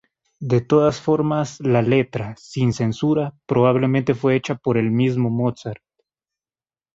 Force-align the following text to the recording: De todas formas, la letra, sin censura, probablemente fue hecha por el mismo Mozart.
De 0.39 0.61
todas 0.61 0.99
formas, 0.99 1.59
la 1.59 1.83
letra, 1.83 2.33
sin 2.35 2.73
censura, 2.73 3.35
probablemente 3.45 4.15
fue 4.15 4.35
hecha 4.35 4.55
por 4.55 4.79
el 4.79 4.89
mismo 4.89 5.29
Mozart. 5.29 5.83